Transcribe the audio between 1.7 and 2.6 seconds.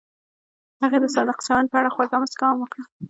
اړه خوږه موسکا هم